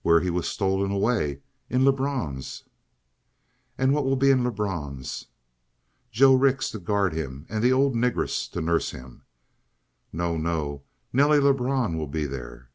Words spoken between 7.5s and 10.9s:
and the old negress to nurse him."' "No, no!